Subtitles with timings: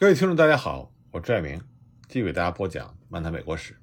[0.00, 1.60] 各位听众，大家好，我是爱明，
[2.08, 3.74] 继续给大家播讲《漫谈美国史》。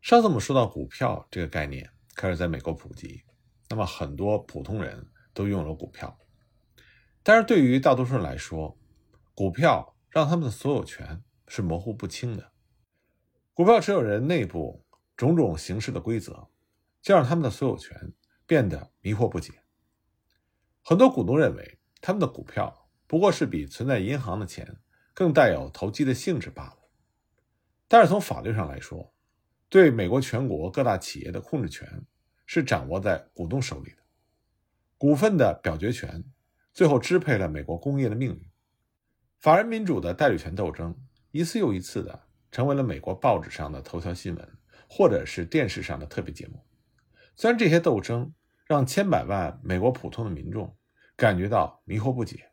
[0.00, 3.22] 上次我们说到股票这个概念开始在美国普及，
[3.68, 6.18] 那么很多普通人都拥有股票，
[7.22, 8.78] 但是对于大多数人来说，
[9.34, 12.52] 股票让他们的所有权是模糊不清的。
[13.52, 14.86] 股票持有人内部
[15.18, 16.48] 种种形式的规则，
[17.02, 18.14] 就让他们的所有权
[18.46, 19.52] 变得迷惑不解。
[20.82, 24.78] 很多股东认为，他们的股票不过是比存在银行的钱。
[25.20, 26.78] 更带有投机的性质罢了。
[27.86, 29.12] 但是从法律上来说，
[29.68, 32.06] 对美国全国各大企业的控制权
[32.46, 33.98] 是掌握在股东手里的，
[34.96, 36.24] 股份的表决权
[36.72, 38.42] 最后支配了美国工业的命运。
[39.36, 40.98] 法人民主的代理权斗争
[41.32, 44.48] 一次又一次的成为了美国报纸上的头条新闻，
[44.88, 46.64] 或者是电视上的特别节目。
[47.36, 48.32] 虽然这些斗争
[48.64, 50.74] 让千百万美国普通的民众
[51.14, 52.52] 感觉到迷惑不解，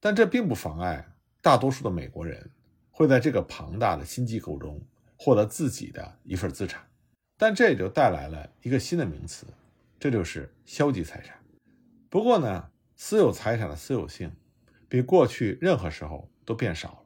[0.00, 1.12] 但这并不妨碍。
[1.46, 2.50] 大多数的美国人
[2.90, 4.84] 会在这个庞大的新机构中
[5.16, 6.84] 获得自己的一份资产，
[7.36, 9.46] 但这也就带来了一个新的名词，
[9.96, 11.38] 这就是消极财产。
[12.10, 14.32] 不过呢，私有财产的私有性
[14.88, 17.02] 比过去任何时候都变少了。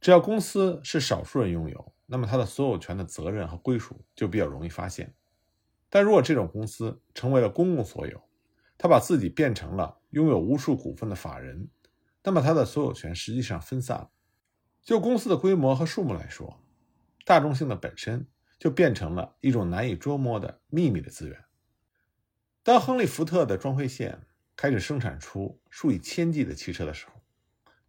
[0.00, 5.14] 只要公司是少数人拥有，那么它的所有权的责任和归属就比较容易发现。
[5.88, 8.20] 但如果这种公司成为了公共所有，
[8.76, 11.68] 它把自己变成了拥有无数股份的法人。
[12.22, 14.10] 那么，它的所有权实际上分散了。
[14.82, 16.62] 就公司的规模和数目来说，
[17.24, 18.26] 大众性的本身
[18.58, 21.44] 就变成了一种难以捉摸的秘密的资源。
[22.62, 27.12] 当亨利·福特的装配线开始生产出数以千计的汽车的时候，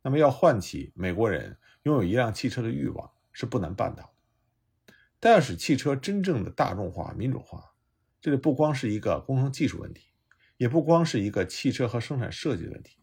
[0.01, 4.93] 那么要唤起美国人拥有一辆汽车的欲望是不难办到的。
[5.19, 7.73] 但要使汽车真正的大众化、民主化，
[8.21, 10.13] 这里不光是一个工程技术问题，
[10.57, 13.00] 也不光是一个汽车和生产设计的问题。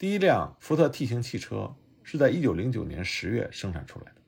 [0.00, 4.22] 第一辆福特 T 型汽车是在1909年10月生产出来的，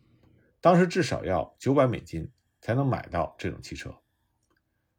[0.60, 3.96] 当时至少要900美金才能买到这种汽车。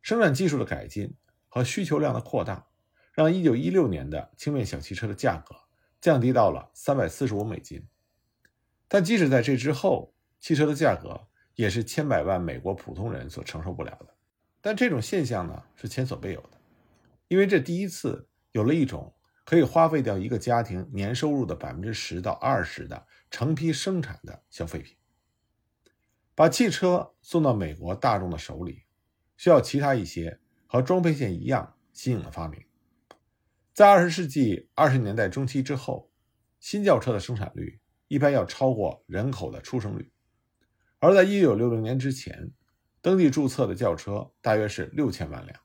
[0.02, 1.14] 生产技术的改进
[1.48, 2.65] 和需求量的扩大，
[3.11, 5.55] 让1916年的轻便小汽车的价格
[6.02, 7.87] 降低到了345美金。
[8.87, 14.08] 但即使在这之后，汽车的价格也是千百万美国普通人所承受不了的。
[14.59, 16.58] 但这种现象呢，是前所未有的，
[17.27, 19.14] 因为这第一次有了一种。
[19.45, 24.95] 可以花费掉一个家庭年收入的百分之十到二十的成批生产的消费品。
[26.36, 28.83] 把汽车送到美国大众的手里，
[29.37, 32.64] 需要其他一些和装配线一样新颖的发明。
[33.73, 36.10] 在二十世纪二十年代中期之后，
[36.60, 40.11] 新轿车的生产率一般要超过人口的出生率，
[40.99, 42.52] 而在一九六零年之前，
[43.02, 45.60] 登记注册的轿车大约是六千万辆。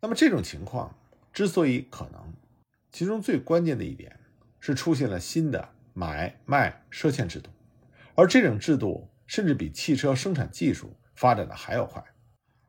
[0.00, 0.96] 那么这种情况
[1.32, 2.32] 之所以可能，
[2.96, 4.18] 其中最关键的一点
[4.58, 7.50] 是出现了新的买卖赊欠制度，
[8.14, 12.02] 而这种制度甚至比汽车生产技术发展的还要快，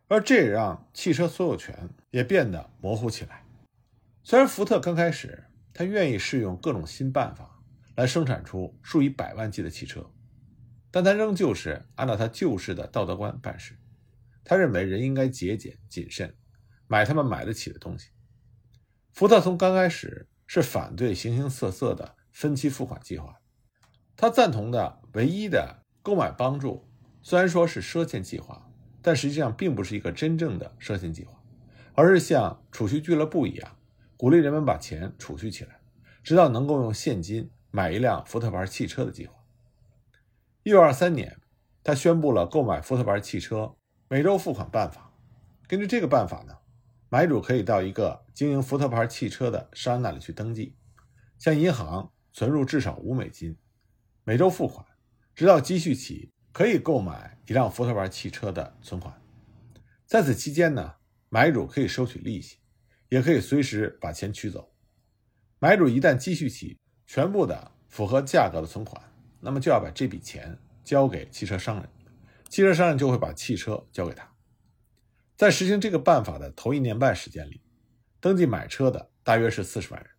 [0.10, 3.46] 而这也让汽车所有权也变得模糊起来。
[4.22, 7.64] 虽然福特刚开始他愿意试用各种新办法
[7.96, 10.12] 来生产出数以百万计的汽车，
[10.92, 13.78] 但他仍旧是按照他旧式的道德观办事。
[14.44, 16.36] 他认为人应该节俭谨慎，
[16.86, 18.10] 买他们买得起的东西。
[19.18, 23.36] 福特从刚开始是反对形形色色的分期付款计划，
[24.16, 26.88] 他赞同的唯一的购买帮助，
[27.24, 28.70] 虽然说是赊欠计划，
[29.02, 31.34] 但实际上并不是一个真正的赊欠计划，
[31.96, 33.78] 而是像储蓄俱乐部一样，
[34.18, 35.80] 鼓励人们把钱储蓄起来，
[36.22, 39.34] 直到能够用现金买一辆福特牌汽车的计划。
[40.62, 41.42] 一九二三年，
[41.84, 43.74] 他宣布了购买福特牌汽车
[44.10, 45.12] 每周付款办法。
[45.68, 46.56] 根据这个办法呢。
[47.10, 50.76] 买主可以到一个经营福特牌汽车的商人那里去登记，
[51.40, 53.58] 向银行存入至少五美金，
[54.26, 54.86] 每周付款，
[55.34, 59.22] 直到积蓄起可以购买一辆福特牌汽车的存款。
[60.06, 60.96] 在此期间呢，
[61.30, 62.58] 买主可以收取利息，
[63.08, 64.74] 也可以随时把钱取走。
[65.60, 69.02] 买主一旦积蓄起全部的符合价格的存款，
[69.40, 71.90] 那么就要把这笔钱交给汽车商人，
[72.50, 74.30] 汽车商人就会把汽车交给他。
[75.38, 77.62] 在实行这个办法的头一年半时间里，
[78.20, 80.10] 登记买车的大约是四十万人，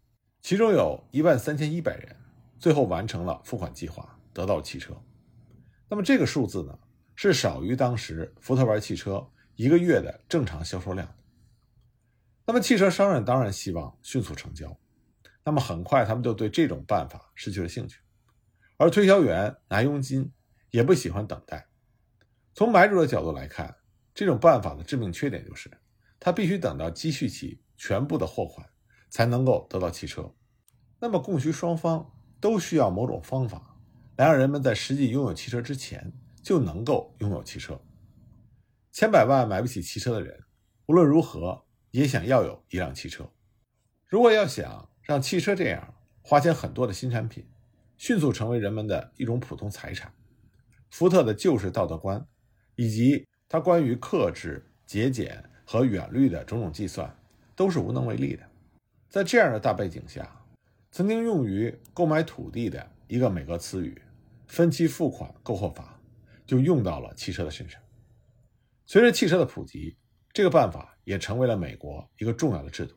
[0.42, 2.14] 其中有一万三千一百人
[2.56, 4.96] 最后完成了付款计划，得到了汽车。
[5.88, 6.78] 那么这个数字呢，
[7.16, 11.12] 是少于当时福特牌汽车一个月的正常销售量。
[12.46, 14.78] 那么汽车商人当然希望迅速成交，
[15.44, 17.98] 那么很快他们就对这种办法失去了兴趣，
[18.76, 20.30] 而推销员拿佣金
[20.70, 21.66] 也不喜欢等待。
[22.54, 23.74] 从买主的角度来看。
[24.18, 25.70] 这种办法的致命缺点就是，
[26.18, 28.68] 他必须等到积蓄起全部的货款，
[29.08, 30.34] 才能够得到汽车。
[30.98, 32.04] 那么供需双方
[32.40, 33.78] 都需要某种方法
[34.16, 36.12] 来让人们在实际拥有汽车之前
[36.42, 37.80] 就能够拥有汽车。
[38.90, 40.36] 千百万买不起汽车的人，
[40.86, 43.30] 无论如何也想要有一辆汽车。
[44.08, 47.48] 如果要想让汽车这样花钱很多的新产品
[47.96, 50.12] 迅速成为人们的一种普通财产，
[50.90, 52.26] 福特的旧式道德观
[52.74, 57.12] 以及他关于克制、节俭和远虑的种种计算，
[57.56, 58.42] 都是无能为力的。
[59.08, 60.30] 在这样的大背景下，
[60.90, 64.00] 曾经用于购买土地的一个美国词语
[64.46, 65.98] “分期付款购货法”
[66.46, 67.80] 就用到了汽车的身上。
[68.84, 69.96] 随着汽车的普及，
[70.32, 72.94] 这个办法也成为了美国一个重要的制度。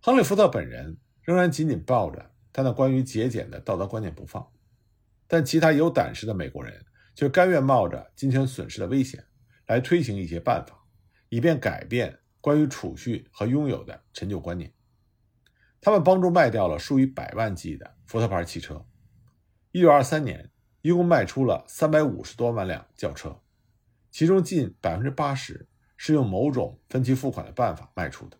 [0.00, 4.44] 亨利·福特本人仍然紧紧抱着他那关于节俭的道德观念不放，
[5.26, 9.24] 但其他有胆识的美国人却甘愿冒着金钱损失的危险
[9.68, 10.84] 来推行一些办法，
[11.28, 14.72] 以便改变关于储蓄和拥有的陈旧观念。
[15.80, 18.84] 他们帮助卖掉了数以百万计的福特牌汽车。
[19.72, 20.50] 1923年，
[20.80, 23.40] 一共卖出了350多万辆轿车，
[24.10, 25.66] 其中近80%
[25.96, 28.38] 是用某种分期付款的办法卖出的。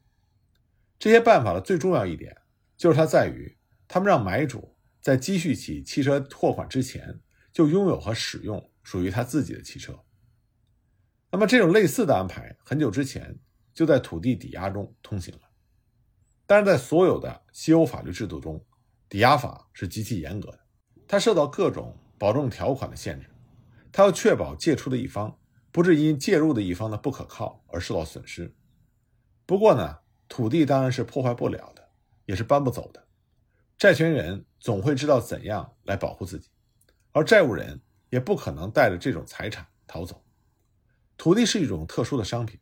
[0.98, 2.36] 这些办法的最重要一点，
[2.76, 7.20] 就是它在于，他们让买主在积蓄起汽车货款之前，
[7.52, 10.02] 就拥有和使用属于他自己的汽车。
[11.30, 13.38] 那么，这种类似的安排，很久之前
[13.74, 15.40] 就在土地抵押中通行了。
[16.46, 18.64] 但是在所有的西欧法律制度中，
[19.10, 20.60] 抵押法是极其严格的，
[21.06, 23.28] 它受到各种保证条款的限制，
[23.92, 25.38] 它要确保借出的一方
[25.70, 28.54] 不致因介入的一方的不可靠而受到损失。
[29.44, 29.98] 不过呢，
[30.28, 31.90] 土地当然是破坏不了的，
[32.24, 33.06] 也是搬不走的，
[33.76, 36.48] 债权人总会知道怎样来保护自己，
[37.12, 37.78] 而债务人
[38.08, 40.24] 也不可能带着这种财产逃走。
[41.18, 42.58] 土地是一种特殊的商品。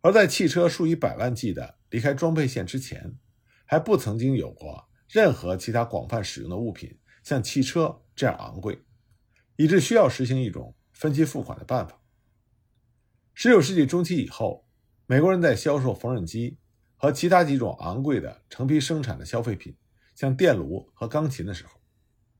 [0.00, 3.16] 而在汽车数以百万计的离开装配线之前，
[3.64, 8.82] 还不曾经有过任何其他广泛使用的物品像汽车这样昂贵，
[9.56, 12.00] 以致需要实行一种分期付款的办法。
[13.34, 14.66] 十九世纪中期以后，
[15.06, 16.58] 美国人在销售缝纫机
[16.96, 19.76] 和其他几种昂贵的成批生产的消费品，
[20.14, 21.80] 像电炉和钢琴的时候，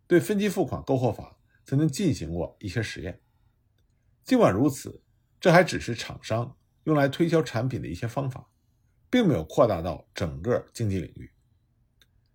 [0.06, 3.20] 对分期付款购货法曾经进行过一些实验。
[4.24, 5.02] 尽管如此，
[5.46, 6.56] 这还只是厂商。
[6.82, 8.48] 用来推销产品的一些方法，
[9.08, 11.30] 并没有扩大到整个经济领域。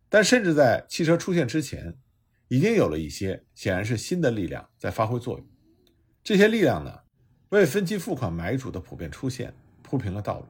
[0.07, 1.99] 但甚至在汽车出现之前，
[2.47, 5.45] 已经有了一些显然是新的力量在发挥作用。
[6.23, 7.01] 这些力量呢，
[7.49, 10.45] 为分期付款买主的普遍出现铺平了道路。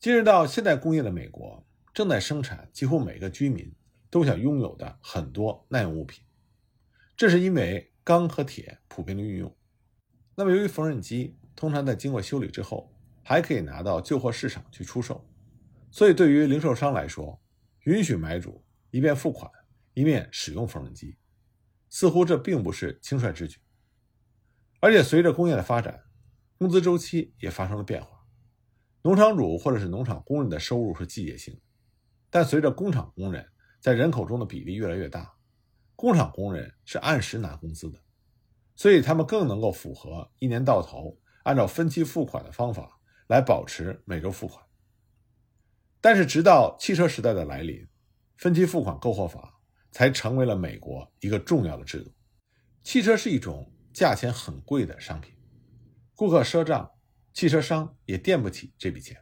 [0.00, 1.64] 进入到现代工业的美国，
[1.94, 3.72] 正在生产几乎每个居民
[4.10, 6.24] 都想拥有的很多耐用物品，
[7.16, 9.56] 这是因为钢和铁普遍的运用。
[10.38, 11.36] 那么，由于缝纫机。
[11.56, 12.88] 通常在经过修理之后，
[13.24, 15.28] 还可以拿到旧货市场去出售，
[15.90, 17.42] 所以对于零售商来说，
[17.80, 19.50] 允许买主一边付款
[19.94, 21.16] 一面使用缝纫机，
[21.88, 23.58] 似乎这并不是轻率之举。
[24.78, 26.04] 而且随着工业的发展，
[26.56, 28.24] 工资周期也发生了变化。
[29.02, 31.60] 农场主或者是农场工人的收入是季节性的，
[32.30, 33.44] 但随着工厂工人
[33.80, 35.34] 在人口中的比例越来越大，
[35.96, 37.98] 工厂工人是按时拿工资的，
[38.78, 41.18] 所以他们更能够符合一年到头。
[41.44, 44.62] 按照分期付款的方法来保持每周付款，
[45.98, 47.88] 但是直到汽车时代的来临，
[48.36, 49.58] 分期付款购货法
[49.90, 52.12] 才成为了美国一个重要的制度。
[52.82, 55.34] 汽车是一种价钱很贵的商品，
[56.14, 56.90] 顾客赊账，
[57.32, 59.16] 汽车商也垫不起这笔钱。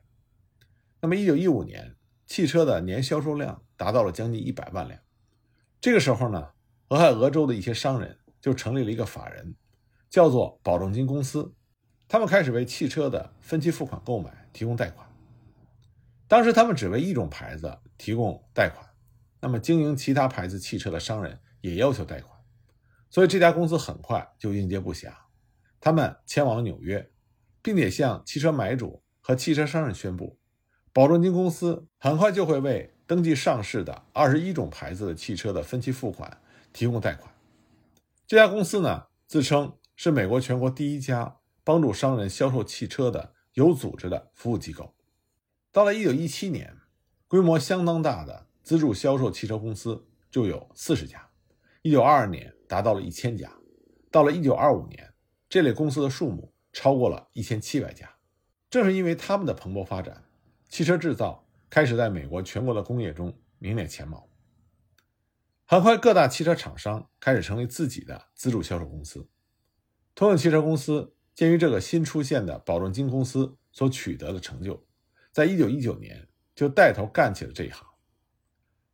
[1.00, 1.94] 那么，一九一五年，
[2.26, 5.00] 汽车的年销售量达到了将近一百万辆。
[5.80, 6.50] 这个时候呢，
[6.88, 9.56] 俄亥俄州的一些商人就成立了一个法人，
[10.08, 11.52] 叫做保证金公司。
[12.06, 15.04] 他们开始为汽车的分期付款购买提供贷款。
[16.28, 18.88] 当时他们只为一种牌子提供贷款，
[19.40, 22.38] 那么经营其他牌子汽车的商人也要求贷款，
[23.10, 25.12] 所以这家公司很快就应接不暇。
[25.80, 27.10] 他们前往了纽约，
[27.62, 30.38] 并且向汽车买主和汽车商人宣布，
[30.92, 36.40] 保证金公司很快就会为登记上市的二十一种牌子的汽车的分期付款
[36.72, 37.28] 提供贷款。
[38.26, 41.38] 这家公司呢，自称是美国全国第一家。
[41.66, 44.94] 帮助商人销售汽车的有组织的服务机构。
[45.72, 46.76] 到了1917年，
[47.26, 51.28] 规模相当大的资助销售汽车公司就有四十家
[51.82, 53.48] ；1922年达到了一千家；
[54.12, 55.12] 到了1925年，
[55.48, 58.08] 这类公司的数目超过了一千七百家。
[58.70, 60.22] 正是因为他们的蓬勃发展，
[60.68, 64.28] 汽车制造开始在美国全国的工业中名列前茅。
[65.66, 69.28] 很快，各大汽车厂商开始成立自己的资助销售公司。
[70.14, 71.12] 通用汽车公司。
[71.34, 74.86] 鉴于这个新出现的保证金公司所取得的成就，
[75.30, 77.86] 在一九一九年就带头干起了这一行。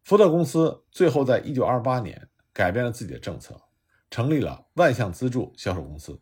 [0.02, 3.62] 福特公司最后在一九二八年改变了自己的政策，
[4.10, 6.20] 成立了万象资助销售公司。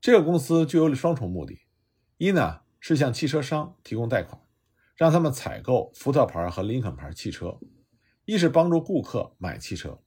[0.00, 1.56] 这个公司具有双重目的：
[2.16, 4.42] 一呢是向汽车商提供贷款，
[4.96, 7.60] 让他们采购福特牌和林肯牌汽车；
[8.26, 10.00] 一是帮助顾客买汽车。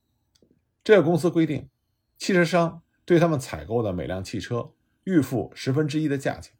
[0.83, 1.69] 这个公司规定，
[2.17, 4.73] 汽车商对他们采购的每辆汽车
[5.05, 6.53] 预付十分之一的价钱，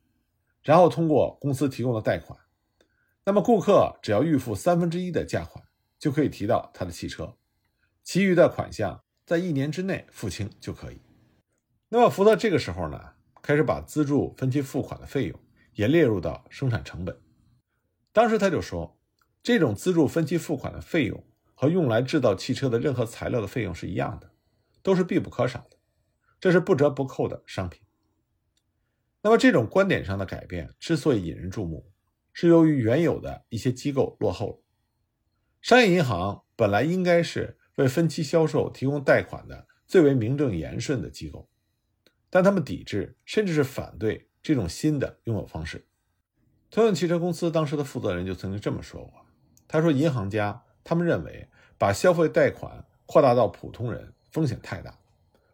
[0.64, 2.40] 然后通过公司提供的贷款，
[3.26, 5.66] 那么顾客只要预付三分之一的价款，
[6.00, 7.36] 就可以提到他的汽车，
[8.04, 11.02] 其余的款项在一年之内付清就可以。
[11.90, 15.38] 那么福特这个时候呢，开始把资助分期付款的费用
[15.74, 17.20] 也列入到生产成本。
[18.14, 18.98] 当时他就说，
[19.44, 21.22] 这种资助分期付款的费用。
[21.60, 24.32] 和用来制造汽车的任何材料的费用是一样的，
[24.82, 25.76] 都是必不可少的，
[26.40, 27.82] 这是不折不扣的商品。
[29.22, 31.92] 那么这种观点上的改变之所以引人注目，
[32.32, 34.60] 是由于原有的一些机构落后了。
[35.60, 41.50] 商业银行本来应该是为分期销售提供贷款的最为名正言顺的机构，
[42.30, 45.86] 但他们抵制甚至是反对这种新的拥有方式。
[46.72, 49.26] 通用汽车公司当时的负责人就曾经这么说过
[49.68, 54.98] ：“他说，银行家。”他们认为，把消费贷款扩大到普通人风险太大。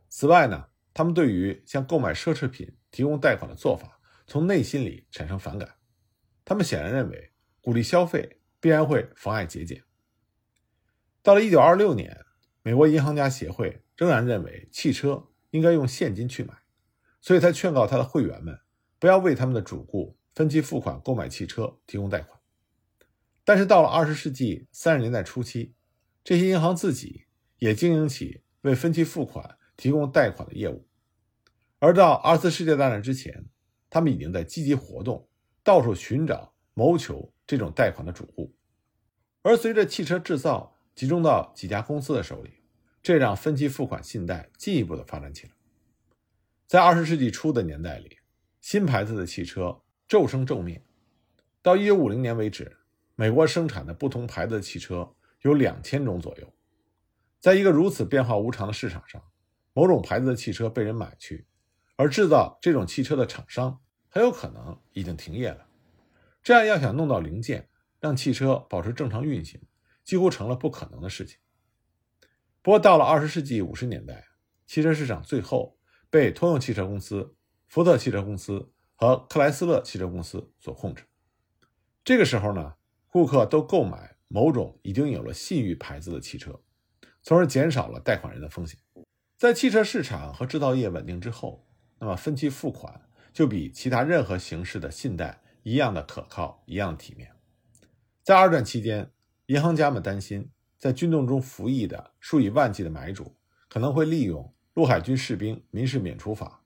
[0.07, 5.75] 此外呢，他们对于向购买奢侈品提供贷款的做法，从内心里产生反感。
[6.45, 9.83] 他们显然认为，鼓励消费必然会妨碍节俭。
[11.21, 12.17] 到了1926年，
[12.63, 16.53] 美国银行家协会仍然认为汽车应该用现金去买，
[17.19, 18.57] 所以他劝告他的会员们
[18.99, 22.34] 不要为他们的主顾分期付款购买汽车提供贷款。
[23.45, 25.75] 但是到了二十世纪三十年代初期，
[26.23, 27.25] 这些银行自己
[27.59, 30.87] 也经营起为分期付款提供贷款的业务，
[31.77, 33.45] 而到二次世界大战之前，
[33.87, 35.29] 他们已经在积极活动，
[35.63, 38.51] 到处寻找、谋求这种贷款的主顾。
[39.43, 42.63] 而随着汽车制造集中到几家公司的手里，
[43.03, 45.53] 这让分期付款信贷进一步的发展起来。
[46.65, 48.17] 在二十世纪初的年代里，
[48.59, 50.81] 新牌子的汽车骤生骤灭，
[51.61, 52.75] 到一九五零年为止。
[53.15, 56.53] 美国生产的不同牌子的汽车有两千种左右，
[57.39, 59.23] 在一个如此变化无常的市场上，
[59.73, 61.47] 某种牌子的汽车被人买去，
[61.95, 63.79] 而制造这种汽车的厂商
[64.09, 65.65] 很有可能已经停业了。
[66.43, 67.69] 这样要想弄到零件，
[67.99, 69.61] 让汽车保持正常运行，
[70.03, 71.39] 几乎成了不可能的事情。
[72.61, 74.25] 不过，到了二十世纪五十年代，
[74.65, 75.79] 汽车市场最后
[76.09, 77.35] 被通用汽车公司、
[77.67, 81.05] 福特汽车公司和克莱斯勒汽车公司所控制。
[82.03, 82.74] 这个时候呢？
[83.15, 86.59] 顾客都购买某种已经有了信誉牌子的汽车，
[87.23, 88.77] 从而减少了贷款人的风险。
[89.37, 91.65] 在汽车市场和制造业稳定之后，
[91.97, 97.31] 那么分期付款就比其他任何形式的信贷一样的可靠，一样体面。
[98.21, 99.09] 在二战期间，
[99.45, 103.37] 银行家们担心，在军动中服役的数以万计的买主
[103.69, 106.65] 可能会利用陆海军士兵民事免除法，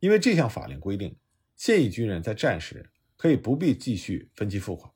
[0.00, 1.16] 因为这项法令规定，
[1.54, 4.92] 现役军人在战时可以不必继续分期付款。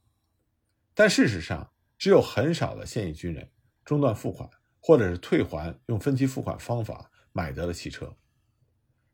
[0.99, 3.49] 但事实上，只有很少的现役军人
[3.85, 4.51] 中断付款，
[4.81, 8.17] 或者是退还用分期付款方法买得的汽车。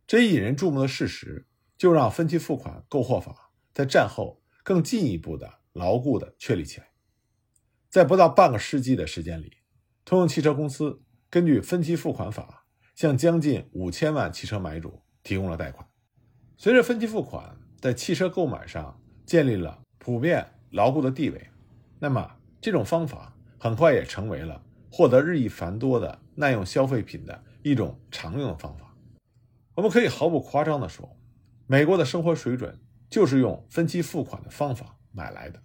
[0.07, 6.87] 这一引人注目的事实，就让分期付款购货法在战后更进一步的牢固的确立起来。
[7.91, 9.59] 在不到半个世纪的时间里，
[10.07, 12.65] 通用汽车公司根据分期付款法，
[12.95, 15.87] 向将近五千万汽车买主提供了贷款。
[16.57, 21.51] 随着分期付款在汽车购买上建立了普遍牢固的地位。
[22.05, 28.95] 那么，这种方法很快也成为了获得日益繁多的耐用消费品的一种常用的方法。
[29.75, 31.17] 我们可以毫不夸张地说，
[31.67, 35.63] 美国的生活水准就是用分期付款的方法买来的。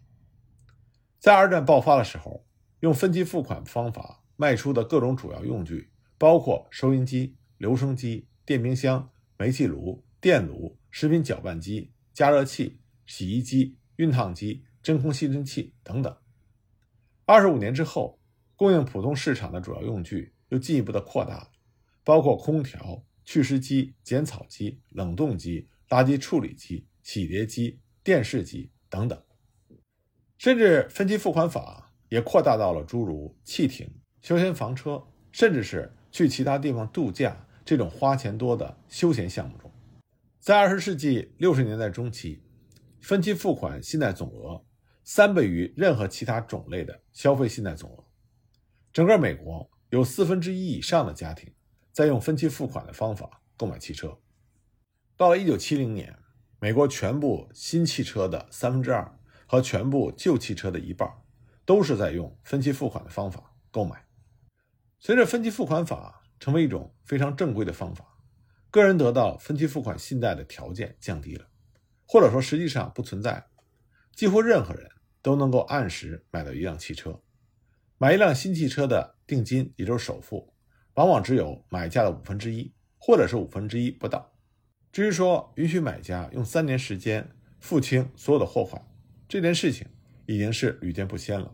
[1.20, 2.46] 在二战爆发的时候，
[2.80, 16.16] 用分期付款方法卖出的各种主要用具，包括收音机、留声机、电冰箱、煤气炉、电炉、食品搅拌机、加热器、洗衣机、熨烫机、真空吸尘器等等。
[17.32, 18.20] 二十五年之后，
[18.56, 21.52] 供应普通市场的主要用具又进一步的扩大了，
[22.04, 29.22] 包括空调、去湿机、剪草机、冷冻机、垃圾处理机、洗碟机、电视机等等，
[30.40, 33.88] 甚至分期付款法也扩大到了诸如汽艇、
[34.24, 35.00] 休闲房车，
[35.32, 39.72] 甚至是去其他地方度假这种花钱多的休闲项目中。
[40.40, 42.42] 在二十世纪六十年代中期，
[43.00, 44.66] 分期付款信贷总额。
[45.12, 48.06] 三倍于任何其他种类的消费信贷总额。
[48.94, 51.52] 整个美国有四分之一以上的家庭
[51.92, 54.20] 在用分期付款的方法购买汽车。
[55.18, 56.16] 到了1970年，
[56.60, 61.12] 美国全部新汽车的三分之二和全部旧汽车的一半
[61.66, 64.06] 都是在用分期付款的方法购买。
[65.00, 68.06] 随着分期付款法成为一种非常正规的方法，
[68.70, 71.48] 个人得到分期付款信贷的条件降低了，
[72.06, 73.48] 或者说实际上不存在。
[74.14, 77.22] 几乎任何人都能够按时买到一辆汽车。
[77.98, 80.54] 买一辆新汽车的定金，也就是首付，
[80.94, 84.34] 往往只有买价的五分之一，或者是五分之一不到。
[84.92, 88.82] 至于说允许买家用三年时间付清所有的货款，
[89.28, 89.86] 这件事情
[90.26, 91.54] 已经是屡见不鲜了。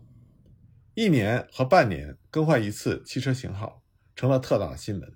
[0.94, 3.82] 一年和半年更换一次汽车型号，
[4.14, 5.12] 成了特大的新闻。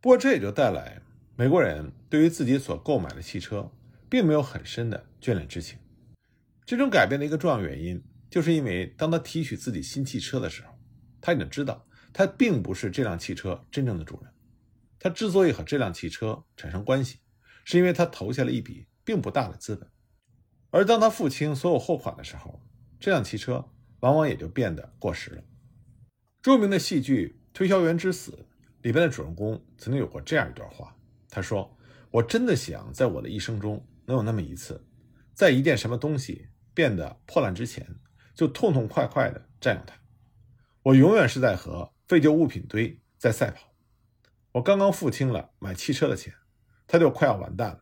[0.00, 1.00] 不过这也就带来
[1.36, 3.70] 美国人对于自己所购买的汽车，
[4.08, 5.78] 并没有很深的眷恋之情。
[6.66, 10.72] 这种改变的一个重要原因，就是因为当他提取自己新汽车的时候，
[11.20, 14.32] 他已经知道他并不是这辆汽车真正的主人。
[14.98, 17.18] 他之所以和这辆汽车产生关系，
[17.64, 19.88] 是因为他投下了一笔并不大的资本。
[20.70, 22.60] 而当他付清所有货款的时候，
[22.98, 23.70] 这辆汽车。
[24.00, 25.42] 往往也就变得过时了。
[26.42, 28.32] 著名的戏剧《推销员之死》
[28.82, 30.94] 里边的主人公曾经有过这样一段话，
[31.30, 31.74] 他说
[32.12, 34.86] ：“我真的想在我的一生中能有那么一次，
[35.32, 37.96] 在一件什么东西变得破烂之前，
[38.34, 39.96] 就痛痛快快地占有它。
[40.82, 43.72] 我永远是在和废旧物品堆在赛跑。
[44.52, 46.34] 我刚刚付清了买汽车的钱，
[46.86, 47.80] 它就快要完蛋了。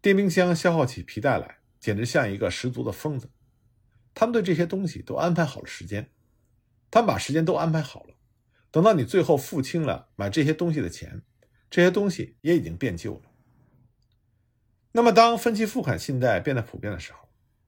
[0.00, 3.30] 电冰箱消耗起皮带来，简直像一个十足的疯子。”
[4.14, 6.10] 他们对这些东西都安排好了时间，
[6.90, 8.14] 他们把时间都安排好了。
[8.70, 11.22] 等到你最后付清了买这些东西的钱，
[11.68, 13.30] 这些东西也已经变旧了。
[14.92, 17.25] 那么，当分期付款信贷变得普遍的时候，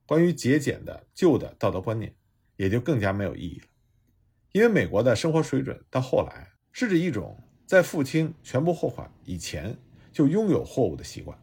[0.09, 2.17] 关于节俭的旧的道德观念
[2.57, 3.67] 也就更加没有意义了。
[4.53, 9.77] 因为美国的生活水准到后来是指一种在付清全部货款以前
[10.11, 11.39] 就拥有货物的习惯，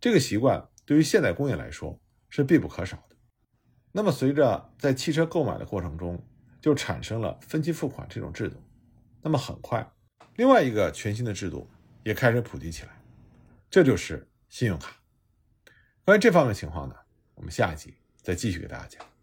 [0.00, 2.00] 这个习惯对于现代工业来说
[2.30, 3.16] 是必不可少的。
[3.92, 6.18] 那么，随着在汽车购买的过程中，
[6.62, 8.56] 就产生了分期付款这种制度。
[9.20, 9.86] 那么，很快，
[10.36, 11.68] 另外一个全新的制度
[12.02, 12.98] 也开始普及起来，
[13.68, 14.96] 这就是信用卡。
[16.06, 16.94] 关于这方面情况呢，
[17.34, 19.13] 我们下一集再继续给大家讲。